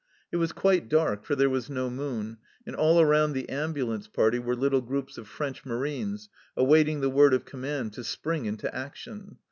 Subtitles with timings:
[0.31, 4.07] It was quite dark, for there was no moon, and all around the ambu lance
[4.07, 6.27] party were little groups of French marines
[6.57, 9.37] awaiting the word of command to spring into action.